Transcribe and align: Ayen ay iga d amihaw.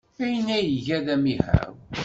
Ayen 0.23 0.47
ay 0.57 0.65
iga 0.77 0.97
d 1.05 1.07
amihaw. 1.15 1.73